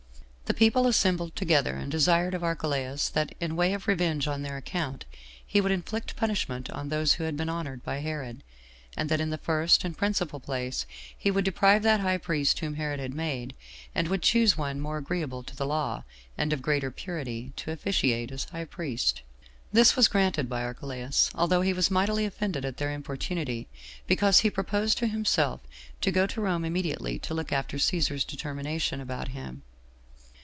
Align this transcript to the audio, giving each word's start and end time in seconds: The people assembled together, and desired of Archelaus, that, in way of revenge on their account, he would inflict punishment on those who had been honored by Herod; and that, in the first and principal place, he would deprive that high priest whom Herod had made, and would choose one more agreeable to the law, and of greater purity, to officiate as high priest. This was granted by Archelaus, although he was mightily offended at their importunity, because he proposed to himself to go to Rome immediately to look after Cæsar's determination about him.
The 0.51 0.59
people 0.65 0.85
assembled 0.85 1.33
together, 1.37 1.77
and 1.77 1.89
desired 1.89 2.33
of 2.33 2.43
Archelaus, 2.43 3.07
that, 3.07 3.33
in 3.39 3.55
way 3.55 3.71
of 3.73 3.87
revenge 3.87 4.27
on 4.27 4.41
their 4.41 4.57
account, 4.57 5.05
he 5.47 5.61
would 5.61 5.71
inflict 5.71 6.17
punishment 6.17 6.69
on 6.71 6.89
those 6.89 7.13
who 7.13 7.23
had 7.23 7.37
been 7.37 7.47
honored 7.47 7.81
by 7.85 7.99
Herod; 7.99 8.43
and 8.97 9.07
that, 9.07 9.21
in 9.21 9.29
the 9.29 9.37
first 9.37 9.85
and 9.85 9.97
principal 9.97 10.41
place, 10.41 10.85
he 11.17 11.31
would 11.31 11.45
deprive 11.45 11.83
that 11.83 12.01
high 12.01 12.17
priest 12.17 12.59
whom 12.59 12.73
Herod 12.75 12.99
had 12.99 13.13
made, 13.13 13.55
and 13.95 14.09
would 14.09 14.21
choose 14.21 14.57
one 14.57 14.81
more 14.81 14.97
agreeable 14.97 15.41
to 15.41 15.55
the 15.55 15.65
law, 15.65 16.03
and 16.37 16.51
of 16.51 16.61
greater 16.61 16.91
purity, 16.91 17.53
to 17.55 17.71
officiate 17.71 18.29
as 18.29 18.43
high 18.43 18.65
priest. 18.65 19.21
This 19.71 19.95
was 19.95 20.09
granted 20.09 20.49
by 20.49 20.63
Archelaus, 20.65 21.31
although 21.33 21.61
he 21.61 21.71
was 21.71 21.89
mightily 21.89 22.25
offended 22.25 22.65
at 22.65 22.75
their 22.75 22.91
importunity, 22.91 23.69
because 24.05 24.39
he 24.39 24.49
proposed 24.49 24.97
to 24.97 25.07
himself 25.07 25.61
to 26.01 26.11
go 26.11 26.27
to 26.27 26.41
Rome 26.41 26.65
immediately 26.65 27.17
to 27.19 27.33
look 27.33 27.53
after 27.53 27.77
Cæsar's 27.77 28.25
determination 28.25 28.99
about 28.99 29.29
him. 29.29 29.61